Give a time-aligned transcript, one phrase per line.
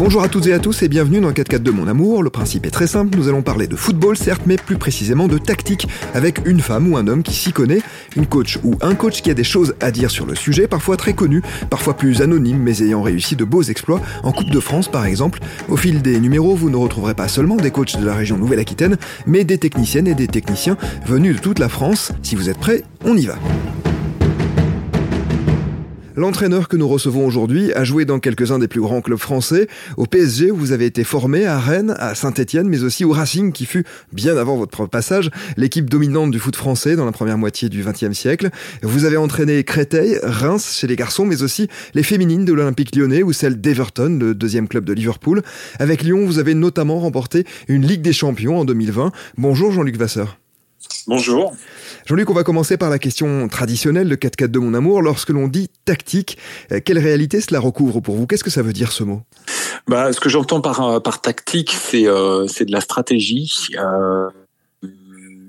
[0.00, 2.22] Bonjour à toutes et à tous et bienvenue dans 4 4 de mon amour.
[2.22, 5.36] Le principe est très simple, nous allons parler de football certes, mais plus précisément de
[5.36, 7.82] tactique avec une femme ou un homme qui s'y connaît,
[8.16, 10.96] une coach ou un coach qui a des choses à dire sur le sujet, parfois
[10.96, 14.90] très connu, parfois plus anonyme, mais ayant réussi de beaux exploits en Coupe de France
[14.90, 15.40] par exemple.
[15.68, 18.96] Au fil des numéros, vous ne retrouverez pas seulement des coachs de la région Nouvelle-Aquitaine,
[19.26, 22.12] mais des techniciennes et des techniciens venus de toute la France.
[22.22, 23.36] Si vous êtes prêts, on y va.
[26.20, 30.04] L'entraîneur que nous recevons aujourd'hui a joué dans quelques-uns des plus grands clubs français, au
[30.04, 33.86] PSG vous avez été formé, à Rennes, à Saint-Etienne, mais aussi au Racing qui fut,
[34.12, 38.12] bien avant votre passage, l'équipe dominante du foot français dans la première moitié du XXe
[38.12, 38.50] siècle.
[38.82, 43.22] Vous avez entraîné Créteil, Reims chez les garçons, mais aussi les féminines de l'Olympique lyonnais
[43.22, 45.40] ou celle d'Everton, le deuxième club de Liverpool.
[45.78, 49.10] Avec Lyon, vous avez notamment remporté une Ligue des Champions en 2020.
[49.38, 50.36] Bonjour Jean-Luc Vasseur.
[51.06, 51.54] Bonjour.
[52.06, 55.02] Jean-Luc, on va commencer par la question traditionnelle de 4-4 de mon amour.
[55.02, 56.38] Lorsque l'on dit tactique,
[56.72, 58.26] euh, quelle réalité cela recouvre pour vous?
[58.26, 59.22] Qu'est-ce que ça veut dire ce mot?
[59.88, 63.68] Bah, Ce que j'entends par, euh, par tactique, c'est euh, de la stratégie.
[63.78, 64.28] Euh,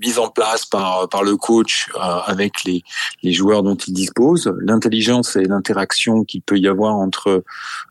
[0.02, 2.84] mise en place par par le coach euh, avec les
[3.24, 7.44] les joueurs dont il dispose, l'intelligence et l'interaction qu'il peut y avoir entre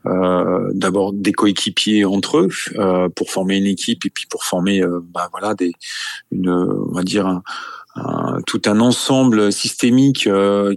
[0.06, 4.82] euh, d'abord des coéquipiers entre eux euh, pour former une équipe et puis pour former
[5.12, 5.72] bah, voilà des
[6.30, 7.42] une on va dire un,
[8.46, 10.28] tout un ensemble systémique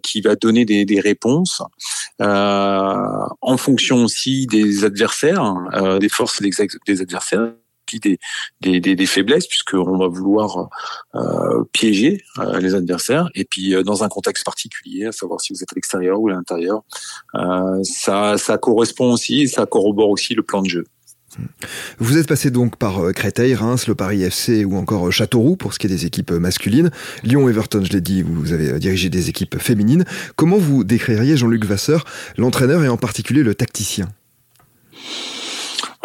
[0.02, 1.62] qui va donner des, des réponses
[2.22, 5.56] euh, en fonction aussi des adversaires,
[6.00, 7.54] des forces des adversaires
[7.92, 8.20] des,
[8.62, 10.70] des, des, des faiblesses puisqu'on va vouloir
[11.16, 15.54] euh, piéger euh, les adversaires et puis euh, dans un contexte particulier, à savoir si
[15.54, 16.84] vous êtes à l'extérieur ou à l'intérieur,
[17.84, 20.86] ça, ça correspond aussi, ça corrobore aussi le plan de jeu.
[21.98, 25.80] Vous êtes passé donc par Créteil, Reims, le Paris FC ou encore Châteauroux pour ce
[25.80, 26.92] qui est des équipes masculines.
[27.24, 30.06] Lyon, Everton, je l'ai dit, vous avez dirigé des équipes féminines.
[30.36, 32.06] Comment vous décririez Jean-Luc Vasseur,
[32.38, 34.10] l'entraîneur et en particulier le tacticien?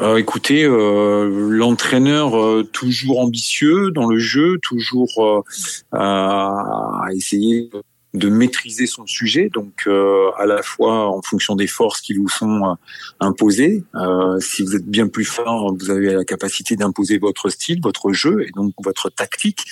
[0.00, 5.44] Euh, écoutez, euh, l'entraîneur euh, toujours ambitieux dans le jeu, toujours
[5.92, 7.69] à essayer
[8.14, 12.28] de maîtriser son sujet, donc euh, à la fois en fonction des forces qui vous
[12.28, 12.74] sont euh,
[13.20, 13.84] imposées.
[13.94, 18.12] Euh, si vous êtes bien plus fort, vous avez la capacité d'imposer votre style, votre
[18.12, 19.62] jeu et donc votre tactique.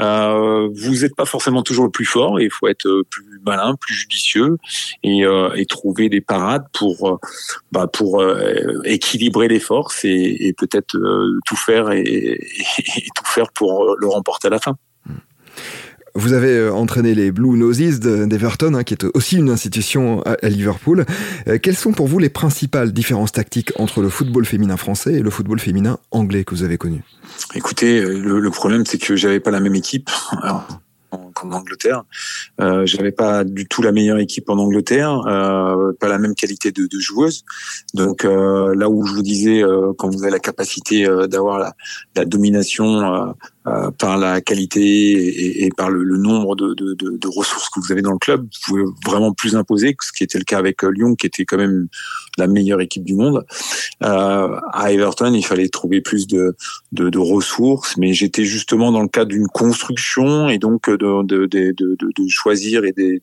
[0.00, 3.94] vous n'êtes pas forcément toujours le plus fort et il faut être plus malin, plus
[3.94, 4.58] judicieux
[5.04, 5.22] et,
[5.54, 7.20] et trouver des parades pour
[7.70, 8.24] bah, pour
[8.84, 10.98] équilibrer les forces et, et peut-être
[11.46, 14.76] tout faire et, et tout faire pour le remporter à la fin.
[16.16, 20.48] Vous avez euh, entraîné les Blue Noses d'Everton, hein, qui est aussi une institution à,
[20.48, 21.04] Liverpool.
[21.46, 25.20] Euh, quelles sont pour vous les principales différences tactiques entre le football féminin français et
[25.20, 27.02] le football féminin anglais que vous avez connu?
[27.54, 30.08] Écoutez, euh, le, problème c'est que j'avais pas la même équipe.
[31.36, 32.02] Qu'en Angleterre.
[32.60, 36.72] Euh, J'avais pas du tout la meilleure équipe en Angleterre, euh, pas la même qualité
[36.72, 37.44] de, de joueuse.
[37.94, 41.58] Donc euh, là où je vous disais, euh, quand vous avez la capacité euh, d'avoir
[41.58, 41.74] la,
[42.16, 43.34] la, domination
[43.66, 47.80] euh, par la qualité et, et par le, le nombre de, de, de, ressources que
[47.80, 50.58] vous avez dans le club, vous pouvez vraiment plus imposer, ce qui était le cas
[50.58, 51.88] avec Lyon, qui était quand même
[52.38, 53.44] la meilleure équipe du monde.
[54.00, 56.54] à Everton, il fallait trouver plus de,
[56.92, 62.28] de ressources, mais j'étais justement dans le cadre d'une construction et donc de, de, de,
[62.28, 63.20] choisir et des,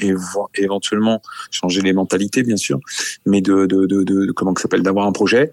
[0.00, 0.14] et
[0.56, 2.78] éventuellement changer les mentalités bien sûr
[3.26, 5.50] mais de, de, de, comment que s'appelle d'avoir un projet.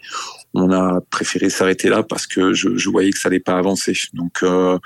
[0.54, 3.94] On a préféré s'arrêter là parce que je, voyais que ça allait pas avancer.
[4.14, 4.78] Donc euh,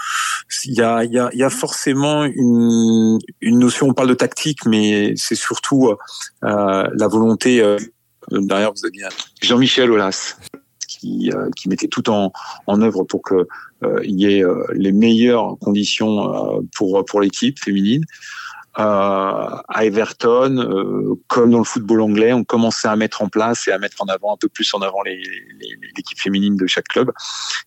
[0.66, 5.36] il y a y y a forcément une, notion on parle de tactique mais c'est
[5.36, 5.96] surtout euh,
[6.42, 7.78] la volonté euh,
[8.32, 9.06] derrière vous aviez
[9.42, 10.38] Jean-Michel Aulas
[11.00, 12.32] qui, euh, qui mettait tout en,
[12.68, 13.48] œuvre pour que
[13.84, 18.04] euh, y ait euh, les meilleures conditions pour l'équipe féminine.
[18.76, 23.78] à Everton, comme dans le football anglais, on commençait à mettre en place et à
[23.78, 27.12] mettre en avant un peu plus en avant l'équipe féminine de chaque club.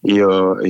[0.06, 0.22] Et,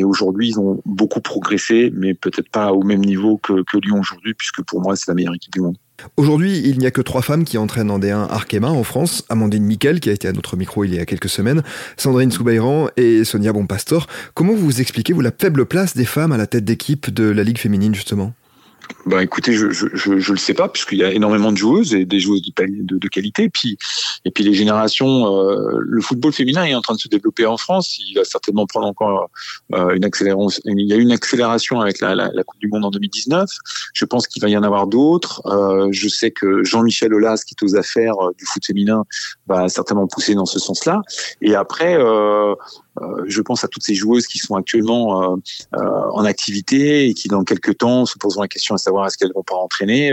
[0.05, 4.63] aujourd'hui, ils ont beaucoup progressé, mais peut-être pas au même niveau que Lyon aujourd'hui, puisque
[4.63, 5.77] pour moi, c'est la meilleure équipe du monde.
[6.17, 9.25] Aujourd'hui, il n'y a que trois femmes qui entraînent en D1 Arkema en France.
[9.29, 11.63] Amandine Miquel, qui a été à notre micro il y a quelques semaines,
[11.97, 14.07] Sandrine Soubairan et Sonia Bonpastor.
[14.35, 17.45] Comment vous expliquez, vous, la faible place des femmes à la tête d'équipe de la
[17.45, 18.35] Ligue féminine, justement?
[19.07, 21.95] Bah écoutez, je je, je, je le sais pas puisqu'il y a énormément de joueuses
[21.95, 23.49] et des joueuses de, qualité.
[23.49, 23.77] Puis
[24.25, 27.57] et puis les générations, euh, le football féminin est en train de se développer en
[27.57, 27.99] France.
[27.99, 29.31] Il va certainement prendre encore
[29.75, 30.63] euh, une accélération.
[30.65, 33.49] Il y a une accélération avec la, la, la Coupe du Monde en 2019.
[33.95, 35.43] Je pense qu'il va y en avoir d'autres.
[35.47, 39.05] Euh, je sais que Jean-Michel Aulas, qui est aux affaires euh, du foot féminin,
[39.47, 41.03] va certainement pousser dans ce sens-là.
[41.41, 42.55] Et après, euh,
[43.27, 45.37] je pense à toutes ces joueuses qui sont actuellement
[45.73, 49.33] en activité et qui dans quelques temps se poseront la question à savoir est-ce qu'elles
[49.35, 50.13] vont pas entraîner.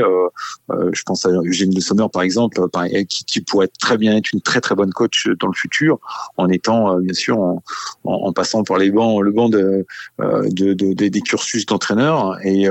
[0.69, 2.61] je pense à Eugène Le Sommer par exemple,
[3.07, 5.99] qui, pourrait très bien être une très très bonne coach dans le futur,
[6.37, 7.61] en étant bien sûr en,
[8.03, 9.85] en, passant par les bancs, le banc de,
[10.19, 12.67] de, de des cursus d'entraîneur et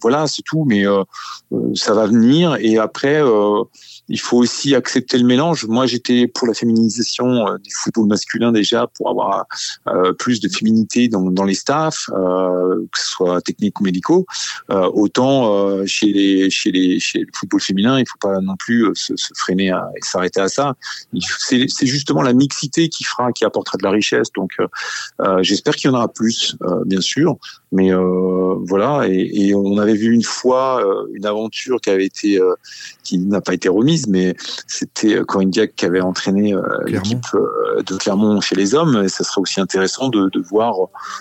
[0.00, 0.64] voilà c'est tout.
[0.64, 0.84] Mais
[1.74, 3.22] ça va venir et après
[4.08, 5.66] il faut aussi accepter le mélange.
[5.66, 9.46] Moi, j'étais pour la féminisation euh, du football masculin déjà, pour avoir
[9.88, 14.26] euh, plus de féminité dans, dans les staffs, euh, que ce soit techniques ou médicaux.
[14.70, 18.56] Euh, autant euh, chez les chez les chez le football féminin, il faut pas non
[18.56, 20.74] plus se, se freiner à, et s'arrêter à ça.
[21.38, 24.32] C'est justement la mixité qui fera, qui apportera de la richesse.
[24.32, 24.52] Donc,
[25.40, 27.36] j'espère qu'il y en aura plus, bien sûr.
[27.74, 27.90] Mais
[28.66, 30.82] voilà, et, et, on avait vu une fois
[31.12, 32.40] une aventure qui avait été
[33.02, 34.34] qui n'a pas été remise mais
[34.66, 39.02] c'était euh, Corinne Diac qui avait entraîné euh, l'équipe euh, de Clermont chez les hommes.
[39.04, 40.74] Et ça serait aussi intéressant de, de voir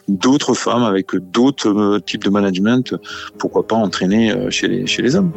[0.08, 2.96] d'autres femmes avec d'autres types de management,
[3.38, 5.32] pourquoi pas entraîner chez les, chez les hommes.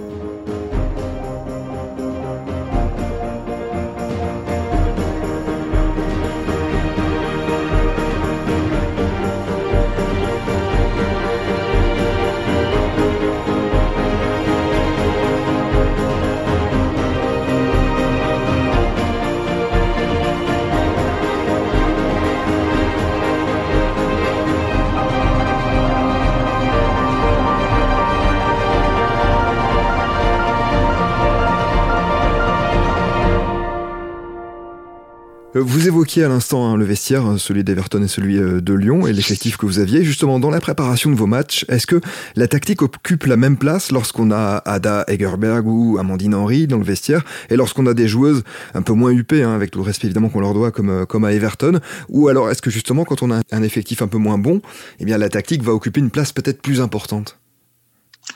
[35.60, 39.06] Vous évoquiez à l'instant hein, le vestiaire, hein, celui d'Everton et celui euh, de Lyon,
[39.06, 40.04] et l'effectif que vous aviez.
[40.04, 42.00] Justement, dans la préparation de vos matchs, est-ce que
[42.34, 46.84] la tactique occupe la même place lorsqu'on a Ada Egerberg ou Amandine Henry dans le
[46.84, 48.42] vestiaire, et lorsqu'on a des joueuses
[48.74, 51.04] un peu moins huppées, hein, avec tout le respect évidemment qu'on leur doit, comme, euh,
[51.04, 51.80] comme à Everton?
[52.08, 54.60] Ou alors est-ce que justement, quand on a un effectif un peu moins bon,
[55.00, 57.38] eh bien la tactique va occuper une place peut-être plus importante?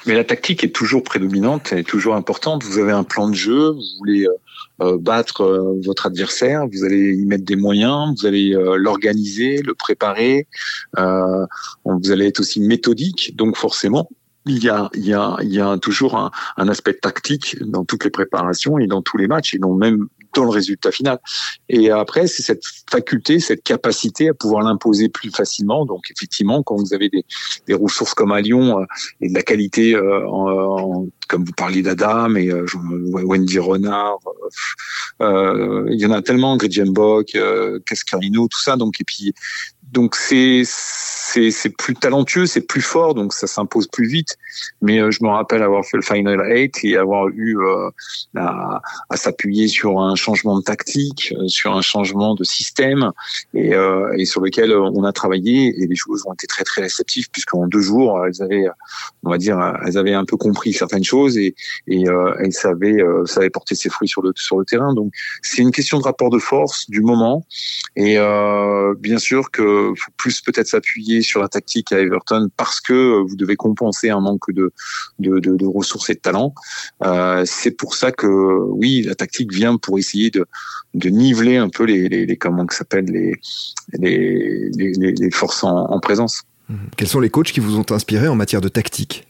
[0.07, 2.65] Mais la tactique est toujours prédominante, elle est toujours importante.
[2.65, 4.33] Vous avez un plan de jeu, vous voulez euh,
[4.99, 9.75] battre euh, votre adversaire, vous allez y mettre des moyens, vous allez euh, l'organiser, le
[9.75, 10.47] préparer,
[10.97, 14.09] vous allez être aussi méthodique, donc forcément
[14.47, 17.85] il y a, il y a, il y a toujours un, un, aspect tactique dans
[17.85, 21.19] toutes les préparations et dans tous les matchs et donc même dans le résultat final.
[21.69, 25.85] Et après, c'est cette faculté, cette capacité à pouvoir l'imposer plus facilement.
[25.87, 27.25] Donc, effectivement, quand vous avez des,
[27.67, 28.85] des ressources comme à Lyon euh,
[29.21, 32.67] et de la qualité, euh, en, comme vous parliez d'Adam et euh,
[33.13, 34.19] Wendy Renard,
[35.21, 37.37] il y en a tellement, Gretchen Bock,
[37.87, 38.77] Cascarino, tout ça.
[38.77, 39.33] Donc, et puis,
[39.93, 44.37] donc c'est c'est plus talentueux, c'est plus fort, donc ça s'impose plus vite.
[44.83, 47.91] Mais euh, je me rappelle avoir fait le Final 8 et avoir eu euh,
[48.37, 53.13] à, à s'appuyer sur un changement de tactique, euh, sur un changement de système,
[53.55, 53.73] et,
[54.17, 55.75] et, sur lequel on a travaillé.
[55.81, 58.67] Et les joueuses ont été très très réceptives puisqu'en deux jours, elles avaient,
[59.23, 61.55] on va dire, elles avaient un peu compris certaines choses et,
[61.87, 62.05] et
[62.39, 64.95] elles savaient, ça avait porté ses fruits sur le terrain.
[64.95, 65.13] Donc
[65.43, 67.47] c'est une question de rapport de force du moment.
[67.97, 68.17] Et
[68.99, 73.25] bien sûr que faut plus peut-être s'appuyer sur la tactique à Everton parce que euh,
[73.27, 74.73] vous devez compenser un manque de,
[75.67, 76.55] ressources et de talent.
[77.05, 80.47] Euh, c'est pour ça que oui, la tactique vient pour essayer de,
[80.95, 83.07] niveler un peu les, comment que s'appelle
[83.93, 86.43] les, forces en, présence.
[86.69, 86.75] Mmh.
[86.97, 89.27] Quels sont les coachs qui vous ont inspiré en matière de tactique?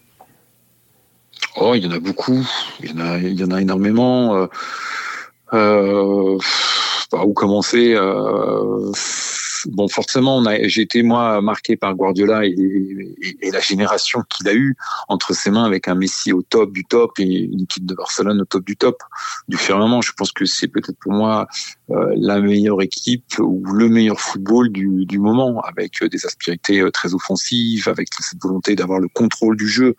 [1.60, 2.46] Oh, il y en a beaucoup.
[2.82, 4.34] Il y en a, il y en a énormément.
[4.34, 4.46] Euh,
[5.52, 6.38] euh,
[7.10, 8.92] par où commencer euh,
[9.66, 12.54] bon, forcément, j'ai été moi marqué par Guardiola et,
[13.42, 14.76] et, la génération qu'il a eue
[15.08, 18.40] entre ses mains avec un Messi au top du top et une équipe de Barcelone
[18.40, 19.02] au top du top
[19.48, 20.00] du firmament.
[20.00, 21.48] Je pense que c'est peut-être pour moi
[22.16, 27.14] la meilleure équipe ou le meilleur football du, du moment, avec des aspérités euh, très
[27.14, 29.94] offensives, avec cette volonté d'avoir le contrôle du jeu,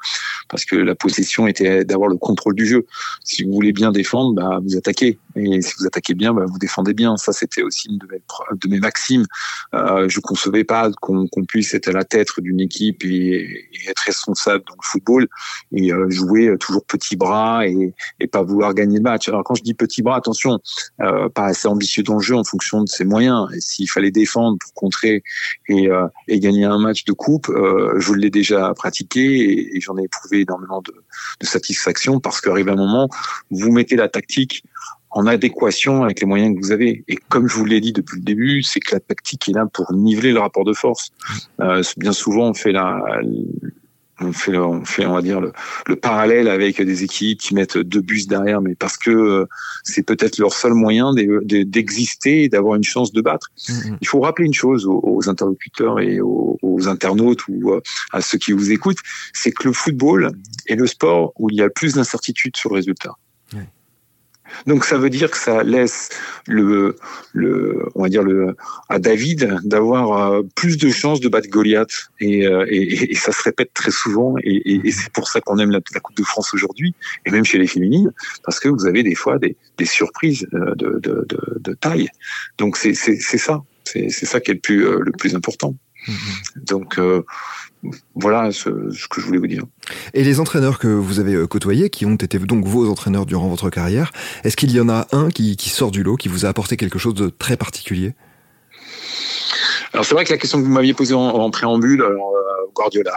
[0.50, 2.86] parce que la possession était d'avoir le contrôle du jeu.
[3.24, 6.60] Si vous voulez bien défendre, bah, vous attaquez, et si vous attaquez bien, bah, vous
[6.60, 7.18] défendez bien.
[7.18, 8.22] Ça, c'était aussi une de mes,
[8.62, 9.26] de mes maximes
[9.74, 14.64] euh, je concevais pas qu'on puisse être à la tête d'une équipe et, être responsable
[14.68, 15.28] dans le football
[15.72, 19.28] et euh, jouer toujours petit bras et, et, pas vouloir gagner le match.
[19.30, 20.60] Alors quand je dis petit bras, attention,
[21.02, 23.48] euh, pas assez ambitieux dans le jeu en fonction de ses moyens.
[23.56, 25.24] Et s'il fallait défendre pour contrer
[25.68, 30.04] et, euh, gagner un match de coupe, euh, je l'ai déjà pratiqué et, j'en ai
[30.04, 30.94] éprouvé énormément de,
[31.40, 33.10] de satisfaction parce qu'arrive un moment,
[33.50, 34.64] vous mettez la tactique
[35.12, 37.04] en adéquation avec les moyens que vous avez.
[37.08, 39.66] Et comme je vous l'ai dit depuis le début, c'est que la tactique est là
[39.66, 41.12] pour niveler le rapport de force.
[41.60, 42.98] Euh, bien souvent, on fait la,
[44.22, 45.52] on fait, on fait, on va dire le,
[45.88, 49.46] le, parallèle avec des équipes qui mettent deux bus derrière, mais parce que euh,
[49.84, 53.48] c'est peut-être leur seul moyen d'exister et d'avoir une chance de battre.
[53.68, 53.98] Mm-hmm.
[54.02, 58.54] Il faut rappeler une chose aux, interlocuteurs et aux, internautes ou euh, à ceux qui
[58.54, 58.98] vous écoutent,
[59.34, 60.32] c'est que le football
[60.68, 63.16] est le sport où il y a plus d'incertitude sur le résultat.
[64.68, 66.10] Donc ça veut dire que ça laisse
[66.48, 66.96] le,
[67.34, 68.56] le on va dire le,
[68.90, 73.32] à David d'avoir euh, plus de chances de battre Goliath et, euh, et, et, ça
[73.32, 76.54] se répète très souvent et, et c'est pour ça qu'on aime la, Coupe de France
[76.54, 78.12] aujourd'hui et même chez les féminines
[78.44, 82.08] parce que vous avez des fois des, des surprises euh, de, de, de, de taille.
[82.58, 85.76] Donc c'est ça, c'est ça qui est le plus le plus important.
[86.56, 87.00] Donc
[88.16, 89.64] voilà ce, que je voulais vous dire.
[90.14, 93.48] Et les entraîneurs que vous avez euh, côtoyés, qui ont été donc vos entraîneurs durant
[93.48, 94.12] votre carrière,
[94.44, 97.00] est-ce qu'il y en a un qui, sort du lot, qui vous a apporté quelque
[97.00, 98.14] chose de très particulier?
[99.94, 103.14] Alors c'est vrai que la question que vous m'aviez posée en, préambule, alors, euh, Guardiola,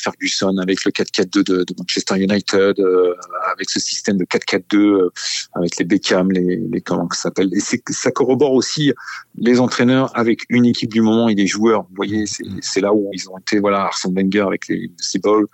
[0.00, 3.14] Ferguson avec le 4-4-2 de, Manchester United, euh,
[3.52, 5.12] avec ce système de 4-4-2 euh,
[5.54, 7.50] avec les Beckham, les, les comment ça s'appelle.
[7.52, 8.92] Et ça corrobore aussi
[9.36, 11.82] les entraîneurs avec une équipe du moment et des joueurs.
[11.82, 12.24] Vous voyez,
[12.60, 13.58] c'est là où ils ont été.
[13.58, 15.46] Voilà, Arsène Wenger avec les Seaball.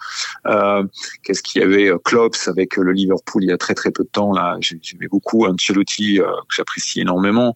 [0.47, 0.85] Euh,
[1.23, 4.09] Qu'est-ce qu'il y avait Klopp avec le Liverpool il y a très très peu de
[4.09, 4.33] temps.
[4.33, 7.55] Là, j'aimais beaucoup Ancelotti que j'apprécie énormément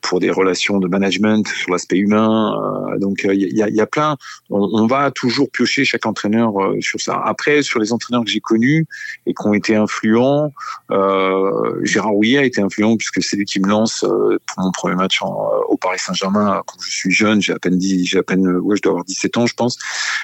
[0.00, 2.52] pour des relations de management sur l'aspect humain.
[2.98, 4.16] donc il y a, y a, plein.
[4.50, 7.20] on va toujours piocher chaque entraîneur euh, sur ça.
[7.24, 8.86] Après, sur les entraîneurs que j'ai connus
[9.26, 10.52] et qui ont été influents,
[10.90, 14.70] euh, Gérard Rouillet a été influent puisque c'est lui qui me lance euh, pour mon
[14.72, 17.40] premier match au Paris Saint-Germain quand je suis jeune.
[17.40, 19.78] J'ai à peine dit, j'ai à peine, ouais, je dois avoir 17 ans, je pense.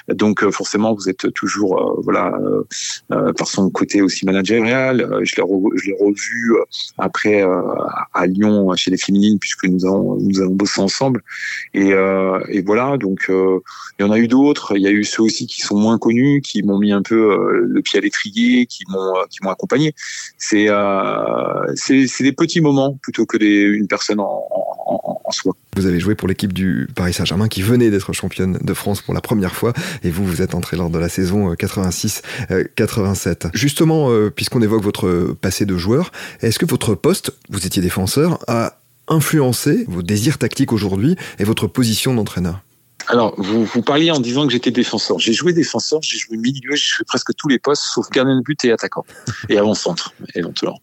[0.07, 2.33] Donc forcément, vous êtes toujours, voilà,
[3.09, 5.07] par son côté aussi managérial.
[5.23, 5.43] je l'ai
[5.75, 6.55] je l'ai revu
[6.97, 7.43] après
[8.13, 11.23] à Lyon chez les féminines puisque nous avons nous avons bossé ensemble.
[11.73, 14.75] Et, et voilà, donc il y en a eu d'autres.
[14.75, 17.31] Il y a eu ceux aussi qui sont moins connus, qui m'ont mis un peu
[17.31, 19.93] euh, le pied à l'étrier, qui m'ont euh, accompagné.
[20.37, 25.53] C'est euh, c'est des petits moments plutôt que des, une personne en soi.
[25.75, 29.13] Vous avez joué pour l'équipe du Paris Saint-Germain qui venait d'être championne de France pour
[29.13, 33.49] la première fois et vous vous êtes entré lors de la saison 86-87.
[33.53, 38.77] Justement, puisqu'on évoque votre passé de joueur, est-ce que votre poste, vous étiez défenseur, a
[39.07, 42.61] influencé vos désirs tactiques aujourd'hui et votre position d'entraîneur?
[43.07, 45.19] Alors, vous, vous parliez en disant que j'étais défenseur.
[45.19, 48.41] J'ai joué défenseur, j'ai joué milieu, j'ai joué presque tous les postes, sauf gardien de
[48.41, 49.05] but et attaquant.
[49.49, 50.81] Et avant-centre, éventuellement.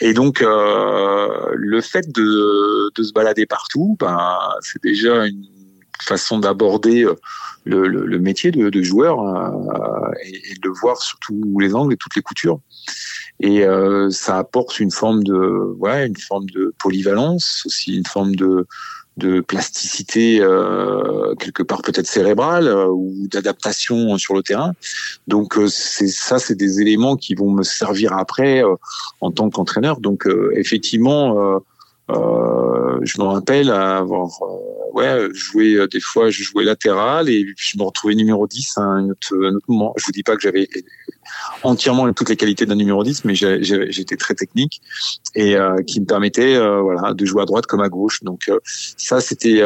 [0.00, 5.46] Et donc, euh, le fait de, de se balader partout, ben, c'est déjà une
[6.02, 7.14] façon d'aborder euh,
[7.64, 11.94] le, le, le, métier de, de joueur euh, et, de voir sous tous les angles
[11.94, 12.60] et toutes les coutures.
[13.40, 18.34] Et euh, ça apporte une forme de, ouais, une forme de polyvalence, aussi une forme
[18.34, 18.66] de
[19.16, 24.72] de plasticité euh, quelque part peut-être cérébrale euh, ou d'adaptation sur le terrain.
[25.26, 28.62] Donc euh, c'est ça, c'est des éléments qui vont me servir après
[29.20, 30.00] en tant qu'entraîneur.
[30.00, 31.60] Donc effectivement,
[32.08, 34.28] je me rappelle avoir
[34.92, 38.82] ouais joué des fois, je jouais latéral et puis je me retrouvais numéro 10 à
[38.82, 39.92] un autre, un autre moment.
[39.96, 40.68] Je vous dis pas que j'avais
[41.62, 44.80] entièrement toutes les qualités d'un numéro 10, mais j'étais très technique
[45.34, 48.22] et euh, qui me permettait euh, voilà de jouer à droite comme à gauche.
[48.22, 49.62] Donc euh, ça c'était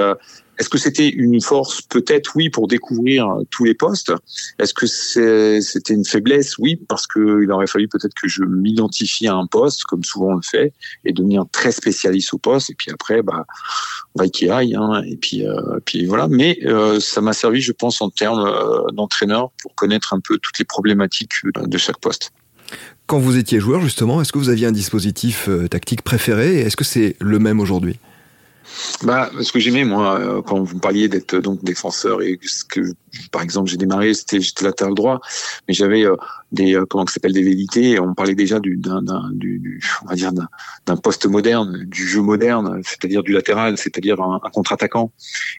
[0.61, 4.13] est-ce que c'était une force Peut-être oui pour découvrir tous les postes?
[4.59, 6.59] Est-ce que c'était une faiblesse?
[6.59, 10.35] Oui, parce qu'il aurait fallu peut-être que je m'identifie à un poste, comme souvent on
[10.35, 10.75] le fait,
[11.07, 12.69] et devenir très spécialiste au poste.
[12.69, 13.47] Et puis après, bah,
[14.15, 14.75] va qui aille.
[14.75, 16.29] Hein, et puis, euh, puis voilà.
[16.29, 20.37] Mais euh, ça m'a servi, je pense, en termes euh, d'entraîneur pour connaître un peu
[20.37, 22.33] toutes les problématiques de chaque poste.
[23.07, 26.61] Quand vous étiez joueur, justement, est-ce que vous aviez un dispositif tactique préféré?
[26.61, 27.99] Est-ce que c'est le même aujourd'hui?
[29.03, 32.81] Bah, ce que j'aimais moi, euh, quand vous parliez d'être donc défenseur et ce que,
[33.31, 35.21] par exemple, j'ai démarré, c'était j'étais latéral droit,
[35.67, 36.17] mais j'avais euh,
[36.53, 37.99] des euh, comment ça s'appelle des vérités.
[38.01, 39.03] On parlait déjà du d'un
[39.33, 44.41] du, on va dire d'un poste moderne, du jeu moderne, c'est-à-dire du latéral, c'est-à-dire un,
[44.53, 45.13] contre-attaquant.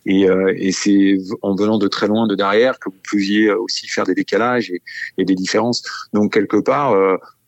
[0.05, 4.05] Et, et c'est en venant de très loin de derrière que vous pouviez aussi faire
[4.05, 4.81] des décalages et,
[5.17, 5.83] et des différences.
[6.13, 6.95] Donc quelque part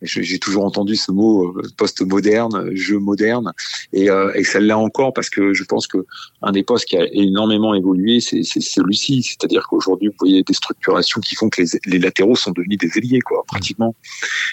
[0.04, 3.54] j'ai toujours entendu ce mot euh, post-moderne, jeu moderne,
[3.94, 6.06] et, euh, et celle-là encore parce que je pense que
[6.42, 11.22] un des postes qui a énormément évolué, c'est celui-ci, c'est-à-dire qu'aujourd'hui vous voyez des structurations
[11.22, 13.96] qui font que les, les, latéraux sont devenus des ailiers, pratiquement.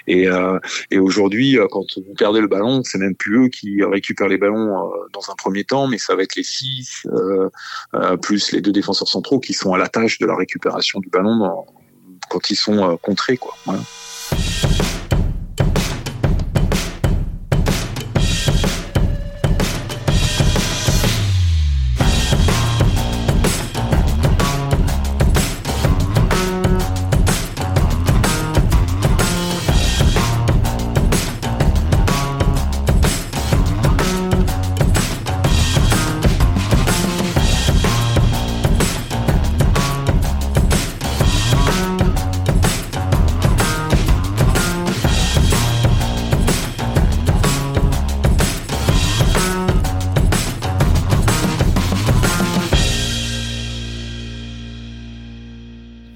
[0.07, 0.59] Et, euh,
[0.91, 4.39] et aujourd'hui, euh, quand vous perdez le ballon, c'est même plus eux qui récupèrent les
[4.39, 7.07] ballons euh, dans un premier temps, mais ça va être les six
[8.23, 11.37] plus les deux défenseurs centraux qui sont à la tâche de la récupération du ballon
[11.37, 11.67] dans,
[12.29, 13.55] quand ils sont contrés, quoi.
[13.65, 13.81] Voilà.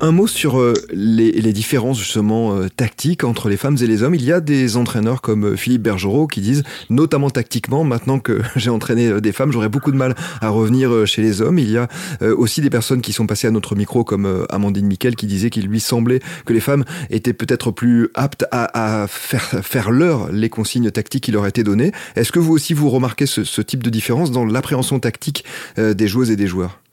[0.04, 4.02] Un mot sur euh, les, les, différences justement euh, tactiques entre les femmes et les
[4.02, 4.14] hommes.
[4.14, 8.42] Il y a des entraîneurs comme euh, Philippe Bergerot qui disent, notamment tactiquement, maintenant que
[8.56, 11.58] j'ai entraîné des femmes, j'aurais beaucoup de mal à revenir chez les hommes.
[11.58, 11.88] Il y a
[12.37, 15.68] aussi des personnes qui sont passées à notre micro comme Amandine Miquel qui disait qu'il
[15.68, 20.50] lui semblait que les femmes étaient peut-être plus aptes à, à faire, faire leur les
[20.50, 21.92] consignes tactiques qui leur étaient données.
[22.14, 25.46] Est-ce que vous aussi vous remarquez ce, ce type de différence dans l'appréhension tactique
[25.78, 26.84] des joueuses et des joueurs?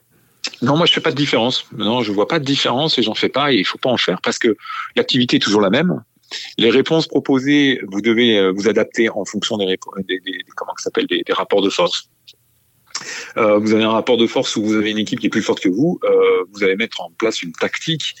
[0.60, 1.66] Non, moi je fais pas de différence.
[1.76, 3.96] Non, je vois pas de différence et j'en fais pas et il faut pas en
[3.96, 4.56] faire parce que
[4.96, 6.02] l'activité est toujours la même.
[6.58, 10.84] Les réponses proposées, vous devez euh, vous adapter en fonction des, des, des comment ça
[10.84, 12.08] s'appelle des, rapports de force.
[13.36, 15.42] Euh, vous avez un rapport de force où vous avez une équipe qui est plus
[15.42, 18.14] forte que vous, euh, vous allez mettre en place une tactique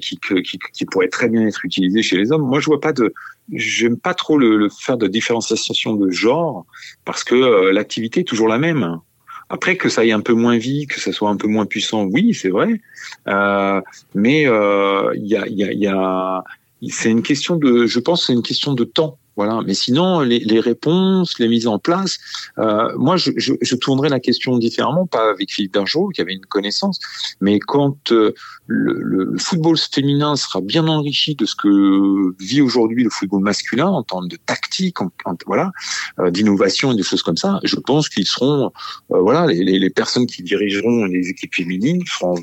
[0.00, 2.42] qui, pourrait très bien être utilisée chez les hommes.
[2.42, 3.12] Moi, je vois pas de,
[3.52, 6.66] j'aime pas trop le, faire de différenciation de genre
[7.04, 9.00] parce que l'activité est toujours la même.
[9.48, 12.04] Après que ça aille un peu moins vite, que ça soit un peu moins puissant,
[12.04, 12.80] oui, c'est vrai.
[13.28, 13.80] Euh,
[14.14, 15.14] mais il euh, a,
[15.48, 16.44] y a, y a
[16.90, 19.18] c'est une question de, je pense, c'est une question de temps.
[19.36, 19.60] Voilà.
[19.66, 22.18] Mais sinon, les, les, réponses, les mises en place,
[22.58, 26.34] euh, moi, je, je, je, tournerais la question différemment, pas avec Philippe Bergeau, qui avait
[26.34, 27.00] une connaissance,
[27.40, 28.32] mais quand euh,
[28.66, 33.88] le, le, football féminin sera bien enrichi de ce que vit aujourd'hui le football masculin
[33.88, 35.10] en termes de tactique, en,
[35.46, 35.72] voilà,
[36.18, 38.72] euh, d'innovation et des choses comme ça, je pense qu'ils seront,
[39.10, 42.36] euh, voilà, les, les, personnes qui dirigeront les équipes féminines seront,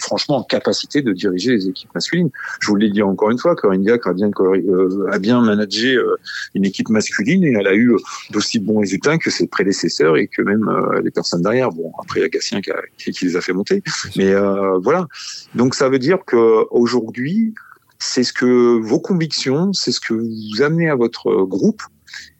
[0.00, 2.30] franchement en capacité de diriger les équipes masculines.
[2.60, 5.96] Je vous l'ai dit encore une fois, Corinne Diac a bien, euh, a bien managé
[6.54, 7.94] une équipe masculine et elle a eu
[8.30, 11.70] d'aussi bons résultats que ses prédécesseurs et que même euh, les personnes derrière.
[11.70, 13.82] Bon, après il y a Gatien qui, qui, les a fait monter,
[14.16, 15.06] mais euh, voilà.
[15.54, 17.54] Donc ça veut dire que aujourd'hui,
[17.98, 21.82] c'est ce que vos convictions, c'est ce que vous amenez à votre groupe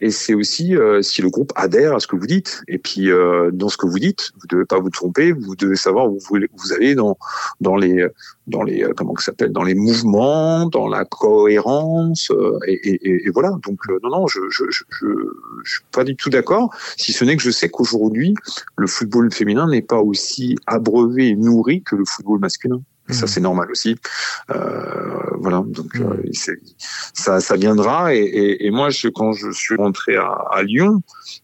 [0.01, 2.63] et c'est aussi euh, si le groupe adhère à ce que vous dites.
[2.69, 5.33] Et puis euh, dans ce que vous dites, vous devez pas vous tromper.
[5.33, 7.17] Vous devez savoir où vous, allez dans
[7.61, 8.07] dans les
[8.47, 12.31] dans les euh, comment que s'appelle dans les mouvements, dans la cohérence.
[12.67, 13.53] Et, et, et, voilà.
[13.65, 14.85] Donc non non, je je, je
[15.65, 16.75] je suis pas du tout d'accord.
[16.97, 18.35] Si ce n'est que je sais qu'aujourd'hui
[18.77, 22.83] le football féminin n'est pas aussi abreuvé et nourri que le football masculin.
[23.11, 23.29] Ça, mmh.
[23.29, 23.97] c'est normal aussi.
[24.51, 26.03] Euh, voilà, donc mmh.
[26.03, 26.51] euh,
[27.15, 28.15] ça, ça viendra.
[28.15, 31.03] Et, et, et, moi, je, quand je suis rentré à, à Lyon,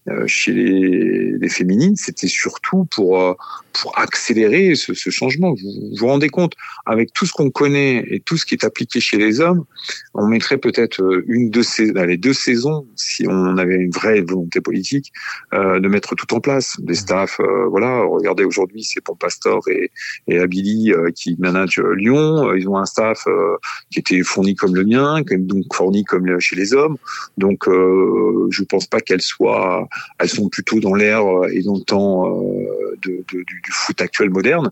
[0.08, 3.34] euh, chez les, les féminines, c'était surtout pour euh,
[3.72, 5.54] pour accélérer ce, ce changement.
[5.54, 6.54] Vous, vous rendez compte,
[6.86, 9.64] avec tout ce qu'on connaît et tout ce qui est appliqué chez les hommes,
[10.14, 14.20] on mettrait peut-être euh, une de ces les deux saisons si on avait une vraie
[14.20, 15.12] volonté politique
[15.52, 16.96] euh, de mettre tout en place, des mmh.
[16.96, 17.40] staffs.
[17.68, 19.90] voilà, regardez aujourd'hui, c'est Pompastor et,
[20.26, 22.54] et Abili qui managent Lyon.
[22.54, 23.24] Ils ont un staff
[23.90, 26.96] qui était fourni comme le mien, donc fourni comme chez les hommes.
[27.38, 32.02] Donc, je pense pas qu'elle soit elles sont plutôt dans l'air et dans le temps
[32.26, 34.70] euh, de, du, du, foot actuel moderne.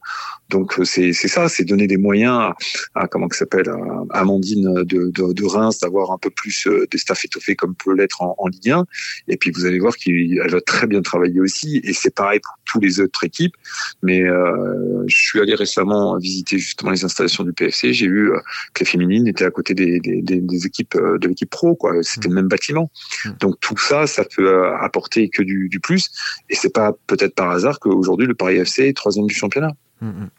[0.49, 2.53] Donc euh, c'est ça, c'est donner des moyens
[2.95, 6.87] à, comment que s'appelle à Amandine de, de, de Reims d'avoir un peu plus euh,
[6.91, 8.85] des staffs étoffés comme peut l'être en, en Ligue 1.
[9.29, 11.81] Et puis vous allez voir qu'elle va très bien travailler aussi.
[11.85, 13.55] Et c'est pareil pour tous les autres équipes.
[14.03, 17.93] Mais euh, je suis allé récemment visiter justement les installations du PFC.
[17.93, 18.33] J'ai vu
[18.75, 21.75] que les féminines étaient à côté des, des, des, équipes de l'équipe pro.
[21.75, 21.95] quoi.
[22.03, 22.91] C'était le même bâtiment.
[23.25, 23.31] Mmh.
[23.41, 26.11] Donc tout ça, ça peut apporter que du, du plus.
[26.49, 29.73] Et c'est pas peut-être par hasard qu'aujourd'hui le Paris FC troisième du championnat.
[30.01, 30.31] Mmh, mmh.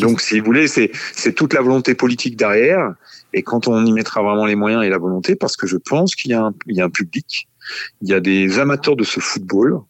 [0.00, 2.94] Donc, si vous voulez, c'est toute la volonté politique derrière.
[3.32, 6.14] Et quand on y mettra vraiment les moyens et la volonté, parce que je pense
[6.14, 6.34] qu'il y,
[6.72, 7.48] y, a un public,
[8.02, 9.80] il y a des amateurs de ce football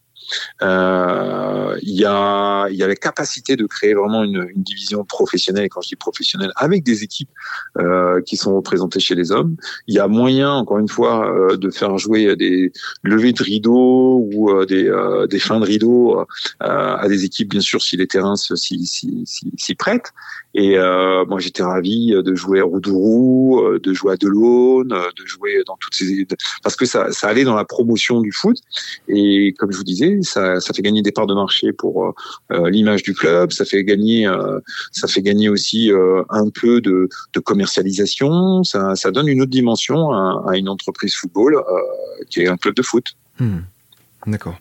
[0.61, 5.03] euh, il y a il y a la capacité de créer vraiment une, une division
[5.03, 5.65] professionnelle.
[5.65, 7.29] Et quand je dis professionnelle, avec des équipes
[7.77, 9.55] euh, qui sont représentées chez les hommes,
[9.87, 12.71] il y a moyen, encore une fois, euh, de faire jouer des
[13.03, 16.23] levées de rideaux ou euh, des euh, des fins de rideaux
[16.59, 19.23] à des équipes, bien sûr, si les terrains s'y si,
[19.57, 20.11] si, prêtent.
[20.53, 20.77] Et
[21.27, 25.93] moi, j'étais ravi de jouer à Roudourou, de jouer à Delaune, de jouer dans toutes
[25.95, 26.25] ces
[26.63, 28.57] parce que ça ça allait dans la promotion du foot.
[29.07, 32.11] Et comme je vous disais ça, fait gagner des parts de marché pour euh,
[32.51, 34.59] euh, l'image du club, ça fait gagner, euh,
[34.91, 35.91] ça fait gagner aussi
[36.29, 37.09] un peu de,
[37.43, 41.61] commercialisation, ça, donne une autre dimension à, une entreprise football
[42.29, 43.15] qui est un club de foot.
[43.39, 43.59] Hmm.
[44.27, 44.57] D'accord.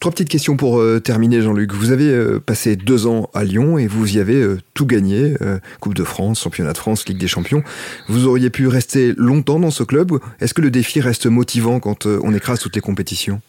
[0.00, 1.74] Trois petites questions pour terminer, Jean-Luc.
[1.74, 5.34] Vous avez passé deux ans à Lyon et vous y avez tout gagné,
[5.80, 7.62] Coupe de France, Championnat de France, Ligue des Champions.
[8.08, 10.12] Vous auriez pu rester longtemps dans ce club.
[10.40, 13.40] Est-ce que le défi reste motivant quand on écrase toutes les compétitions?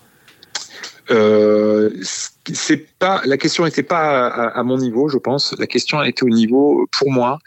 [1.09, 5.55] Euh, c'est pas la question n'était pas à, mon niveau, je pense.
[5.59, 7.39] La question était au niveau pour moi.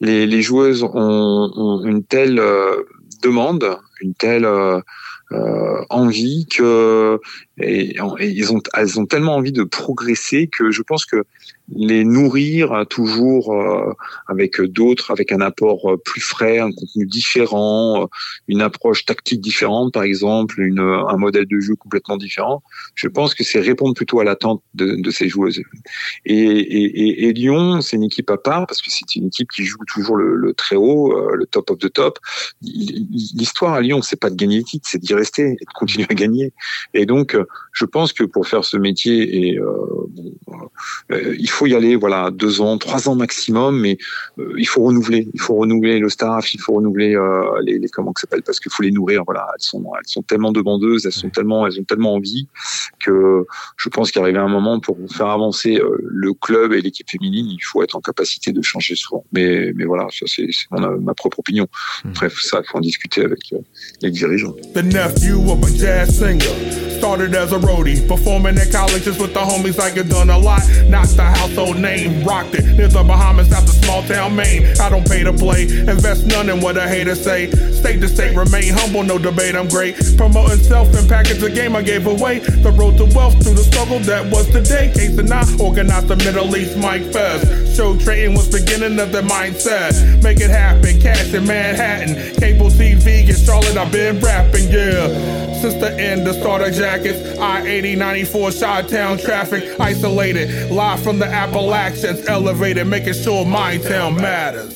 [0.00, 2.84] Les, joueuses ont, une telle euh,
[3.22, 4.80] demande, une telle euh,
[5.90, 7.20] envie que
[7.58, 11.24] et, ils elles ont tellement envie de progresser que je pense que
[11.74, 13.92] les nourrir toujours euh,
[14.26, 18.06] avec d'autres, avec un apport euh, plus frais, un contenu différent, euh,
[18.48, 22.62] une approche tactique différente, par exemple, une, un modèle de jeu complètement différent.
[22.94, 25.60] Je pense que c'est répondre plutôt à l'attente de, de, ces joueuses.
[26.24, 29.64] Et, et, et Lyon, c'est une équipe à part parce que c'est une équipe qui
[29.64, 32.18] joue toujours le, le très haut, le top of the top.
[32.62, 36.06] L'histoire à Lyon, c'est pas de gagner les titres, c'est d'y rester et de continuer
[36.10, 36.52] à gagner.
[36.94, 37.36] Et donc,
[37.72, 40.34] je pense que pour faire ce métier, et bon,
[41.10, 43.98] il faut faut y aller, voilà, deux ans, trois ans maximum, mais
[44.38, 47.88] euh, il faut renouveler, il faut renouveler le staff, il faut renouveler euh, les, les,
[47.88, 51.04] comment que s'appelle, parce qu'il faut les nourrir, voilà, elles sont, elles sont tellement demandeuses,
[51.04, 52.48] elles sont tellement, elles ont tellement envie
[52.98, 53.44] que
[53.76, 57.46] je pense qu'il arrive un moment pour faire avancer euh, le club et l'équipe féminine,
[57.50, 59.24] il faut être en capacité de changer souvent.
[59.32, 61.66] Mais, mais voilà, ça c'est ma propre opinion.
[62.04, 62.12] Hmm.
[62.12, 63.40] Bref, ça, il faut en discuter avec
[64.00, 64.54] les dirigeants.
[67.00, 70.60] Started as a roadie, performing at colleges with the homies like it done a lot.
[70.86, 72.76] Not the household name, rocked it.
[72.76, 74.66] Near the Bahamas after small town Maine.
[74.78, 77.50] I don't pay to play, invest none in what a hater say.
[77.72, 79.96] State to state, remain humble, no debate, I'm great.
[80.18, 82.40] Promoting self and package the game I gave away.
[82.40, 84.92] The road to wealth through the struggle that was today.
[84.92, 87.74] Case and I organized the Middle East Mike Fest.
[87.74, 90.22] Show trading was beginning of the mindset.
[90.22, 92.34] Make it happen, cash in Manhattan.
[92.34, 95.40] Cable TV, get Charlotte, I've been rapping, yeah.
[95.60, 102.20] Since the end, the starter jackets, I-80, 94, Chi-Town traffic, isolated, live from the Appalachians,
[102.26, 104.74] elevated, making sure my town matters.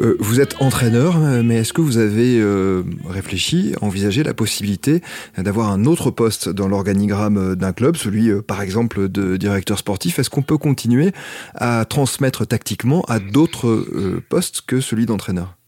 [0.00, 5.02] Euh, vous êtes entraîneur, mais est-ce que vous avez euh, réfléchi, envisagé la possibilité
[5.36, 10.18] d'avoir un autre poste dans l'organigramme d'un club, celui euh, par exemple de directeur sportif?
[10.18, 11.12] Est-ce qu'on peut continuer
[11.54, 15.59] à transmettre tactiquement à d'autres euh, postes que celui d'entraîneur?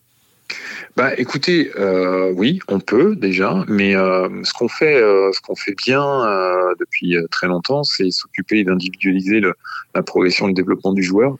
[0.96, 5.54] Bah, écoutez, euh, oui, on peut déjà, mais euh, ce qu'on fait, euh, ce qu'on
[5.54, 9.40] fait bien euh, depuis euh, très longtemps, c'est s'occuper d'individualiser
[9.94, 11.36] la progression et le développement du joueur.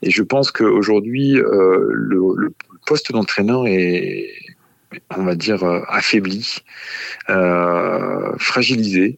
[0.00, 2.54] Et je pense qu'aujourd'hui, euh, le, le,
[2.86, 4.30] poste d'entraîneur est,
[5.16, 6.58] on va dire, affaibli,
[7.26, 9.16] fragilisé,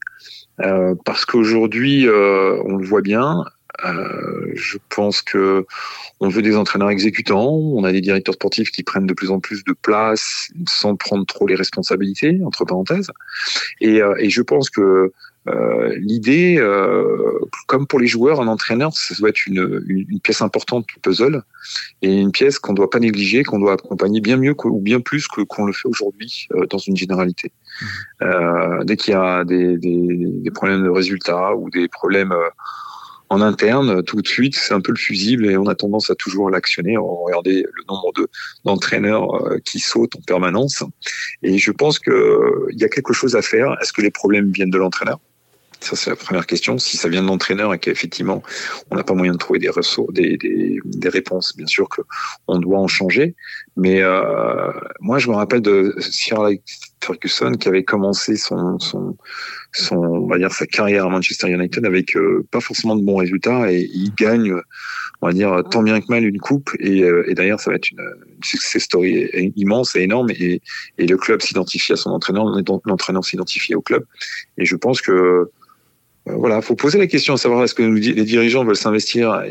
[1.05, 3.45] parce qu'aujourd'hui, on le voit bien,
[3.85, 5.67] euh, je pense que
[6.21, 7.51] on veut des entraîneurs exécutants.
[7.51, 11.27] On a des directeurs sportifs qui prennent de plus en plus de place sans prendre
[11.27, 13.11] trop les responsabilités, entre parenthèses.
[13.81, 15.13] Et, euh, et je pense que
[15.49, 16.61] euh, l'idée,
[17.69, 20.99] comme pour les joueurs, un entraîneur, ça doit être une, une, une pièce importante du
[21.01, 21.43] puzzle
[22.03, 25.01] et une pièce qu'on ne doit pas négliger, qu'on doit accompagner bien mieux ou bien
[25.01, 27.53] plus que qu'on le fait aujourd'hui dans une généralité.
[28.21, 28.85] Mmh.
[28.87, 32.35] Dès qu'il y a des, des, des, problèmes de résultats ou des problèmes
[33.29, 36.15] en interne tout de suite, c'est un peu le fusible et on a tendance à
[36.15, 36.97] toujours l'actionner.
[36.97, 38.29] On regardait le nombre de
[38.65, 40.83] d'entraîneurs euh, qui sautent en permanence.
[41.43, 43.77] Et je pense que il y a quelque chose à faire.
[43.81, 45.19] Est-ce que les problèmes viennent de l'entraîneur?
[45.81, 46.79] Ça, c'est la première question.
[46.79, 48.43] Si ça vient de l'entraîneur et qu'effectivement,
[48.91, 52.59] on n'a pas moyen de trouver des ressources, des, des, des réponses, bien sûr qu'on
[52.59, 53.35] doit en changer.
[53.77, 59.17] Mais euh, moi, je me rappelle de Sir Alex Ferguson qui avait commencé son, son,
[59.93, 63.71] on va dire, sa carrière à Manchester United avec euh, pas forcément de bons résultats
[63.71, 64.53] et il gagne,
[65.23, 66.71] on va dire, tant bien que mal une coupe.
[66.81, 68.03] Et, euh, et d'ailleurs, ça va être une,
[68.43, 70.31] success story immense et énorme.
[70.31, 70.61] Et,
[70.99, 72.45] le club s'identifie à son entraîneur,
[72.85, 74.05] l'entraîneur s'identifie au club.
[74.59, 75.13] Et je pense que
[76.29, 79.43] euh, voilà, faut poser la question à savoir est-ce que les dirigeants veulent s'investir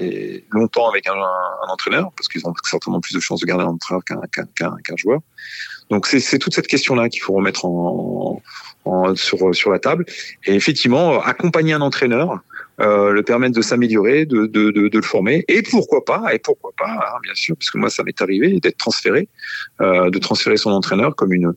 [0.52, 3.68] longtemps avec un, un entraîneur, parce qu'ils ont certainement plus de chances de garder un
[3.68, 4.52] entraîneur qu'un qu
[4.84, 5.22] qu joueur.
[5.90, 8.42] Donc c'est toute cette question-là qu'il faut remettre en,
[8.86, 10.06] en, sur, sur la table.
[10.46, 12.40] Et effectivement, accompagner un entraîneur,
[12.82, 16.40] euh, le permettre de s'améliorer, de, de, de, de, le former, et pourquoi pas, et
[16.40, 19.30] pourquoi pas, hein, bien sûr, parce que moi ça m'est arrivé d'être transféré,
[19.80, 21.54] euh, de transférer son entraîneur comme une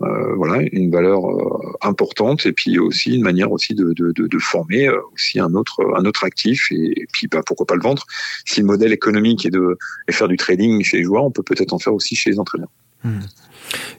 [0.00, 4.86] euh, voilà une valeur euh, importante et puis aussi une manière aussi de, de, former
[4.86, 8.06] euh, aussi un autre un autre actif et, et puis bah, pourquoi pas le vendre
[8.44, 11.42] si le modèle économique est de est faire du trading chez les joueurs on peut
[11.42, 12.70] peut-être en faire aussi chez les entraîneurs
[13.02, 13.18] hmm.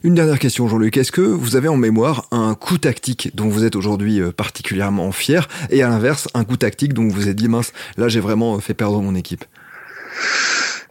[0.02, 0.96] Une dernière question, Jean-Luc.
[0.96, 5.48] Est-ce que vous avez en mémoire un coup tactique dont vous êtes aujourd'hui particulièrement fier
[5.70, 8.74] et à l'inverse, un coup tactique dont vous êtes dit mince, là j'ai vraiment fait
[8.74, 9.44] perdre mon équipe?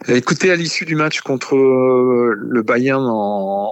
[0.07, 3.69] Écoutez, à l'issue du match contre le Bayern en,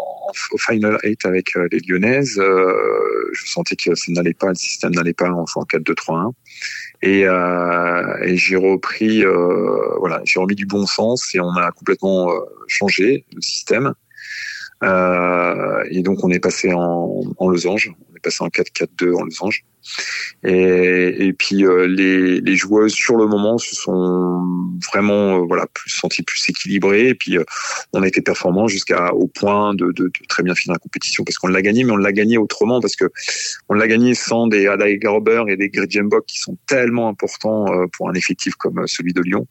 [0.52, 2.74] au Final 8 avec euh, les Lyonnaises, euh,
[3.34, 6.34] je sentais que ça n'allait pas, le système n'allait pas en 4-2-3-1.
[7.02, 11.72] Et, euh, et j'ai repris, euh, voilà, j'ai remis du bon sens et on a
[11.72, 13.94] complètement euh, changé le système.
[14.84, 19.24] Euh, et donc on est passé en, en losange, on est passé en 4-4-2 en
[19.24, 19.66] losange.
[20.44, 25.66] Et, et puis euh, les, les, joueuses sur le moment se sont vraiment euh, voilà
[25.74, 27.08] plus senties plus équilibrées.
[27.10, 27.44] Et puis euh,
[27.94, 31.24] on a été performants jusqu'à au point de, de, de, très bien finir la compétition
[31.24, 33.06] parce qu'on l'a gagné, mais on l'a gagné autrement parce que
[33.70, 38.10] on l'a gagné sans des Ada Garber et des Gridjembok qui sont tellement importants pour
[38.10, 39.48] un effectif comme celui de Lyon.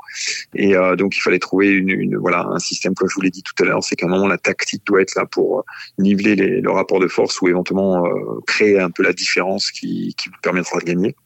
[0.54, 3.42] Et donc il fallait trouver une, une, voilà un système comme je vous l'ai dit
[3.42, 5.64] tout à l'heure, c'est qu'à un moment la tactique doit être là pour
[5.98, 8.04] niveler les, le rapport de force ou éventuellement
[8.46, 11.16] créer un peu la différence qui, qui vous permettra de gagner.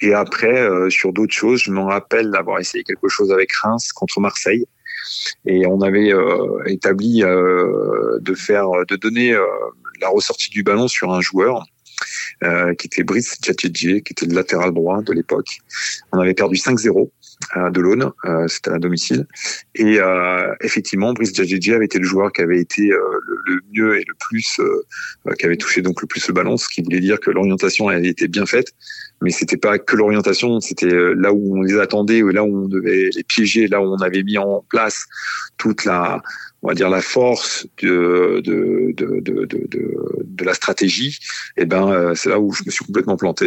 [0.00, 3.92] Et après, euh, sur d'autres choses, je me rappelle d'avoir essayé quelque chose avec Reims
[3.92, 4.66] contre Marseille.
[5.46, 9.36] Et on avait euh, établi euh, de faire, de donner
[10.00, 11.64] la ressortie du ballon sur un joueur
[12.78, 15.60] qui était Brice Tchatchedji, qui était le latéral droit de l'époque.
[16.10, 17.08] On avait perdu 5-0
[17.56, 18.10] de l'Aune,
[18.48, 19.26] c'était à domicile.
[19.74, 19.98] Et
[20.60, 24.60] effectivement, Brice Tchatchedji avait été le joueur qui avait été le, mieux et le plus,
[25.38, 28.08] qui avait touché donc le plus le ballon, ce qui voulait dire que l'orientation avait
[28.08, 28.72] été bien faite
[29.22, 32.68] mais c'était pas que l'orientation, c'était euh, là où on les attendait, là où on
[32.68, 35.06] devait les piéger, là où on avait mis en place
[35.58, 36.20] toute la,
[36.62, 41.18] on va dire la force de de de de de, de la stratégie.
[41.56, 43.46] Eh ben euh, c'est là où je me suis complètement planté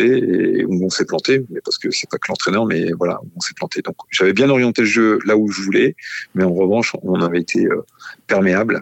[0.60, 3.40] et où on s'est planté, mais parce que c'est pas que l'entraîneur, mais voilà, on
[3.40, 3.82] s'est planté.
[3.82, 5.96] Donc j'avais bien orienté le jeu là où je voulais,
[6.36, 7.86] mais en revanche on avait été euh,
[8.28, 8.82] perméable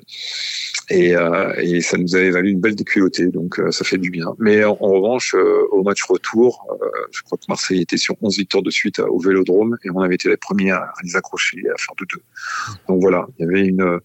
[0.89, 4.09] et, euh, et, ça nous avait valu une belle déculottée, donc euh, ça fait du
[4.09, 4.35] bien.
[4.37, 6.67] Mais en, revanche, euh, au match retour,
[7.11, 10.15] je crois que Marseille était sur 11 victoires de suite au Vélodrome et on avait
[10.15, 12.21] été les premiers à, les accrocher à faire de deux.
[12.87, 13.99] Donc voilà, il y avait une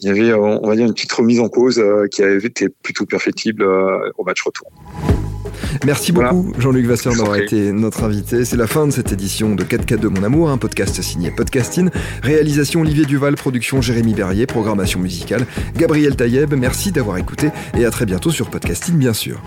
[0.00, 3.06] il y avait, on va dire, une petite remise en cause qui avait été plutôt
[3.06, 4.70] perfectible au match retour.
[5.84, 8.44] Merci beaucoup Jean-Luc Vasseur d'avoir été notre invité.
[8.44, 11.90] C'est la fin de cette édition de 4K2 Mon Amour, un podcast signé Podcasting.
[12.22, 16.54] Réalisation Olivier Duval, production Jérémy Berrier, programmation musicale Gabriel Taïeb.
[16.54, 19.42] Merci d'avoir écouté et à très bientôt sur Podcasting bien sûr.